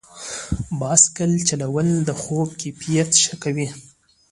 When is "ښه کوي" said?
3.23-3.67